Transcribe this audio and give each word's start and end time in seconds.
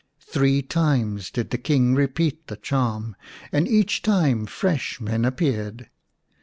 Three 0.25 0.63
times 0.63 1.29
did 1.29 1.51
the 1.51 1.59
King 1.59 1.93
repeat 1.93 2.47
the 2.47 2.55
charm, 2.57 3.15
and 3.51 3.67
each 3.67 4.01
time 4.01 4.47
fresh 4.47 4.99
men 4.99 5.23
appeared. 5.23 5.91